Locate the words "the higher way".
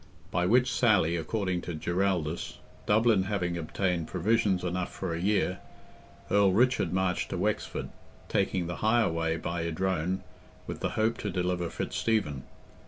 8.65-9.37